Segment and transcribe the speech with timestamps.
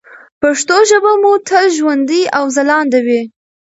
[0.41, 3.21] پښتو ژبه مو تل ژوندۍ او ځلانده وي.